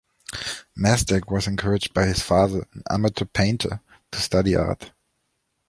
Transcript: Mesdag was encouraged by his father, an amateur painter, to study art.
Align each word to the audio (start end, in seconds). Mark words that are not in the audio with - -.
Mesdag 0.75 1.29
was 1.31 1.45
encouraged 1.45 1.93
by 1.93 2.07
his 2.07 2.23
father, 2.23 2.65
an 2.73 2.81
amateur 2.89 3.25
painter, 3.25 3.81
to 4.09 4.19
study 4.19 4.55
art. 4.55 4.89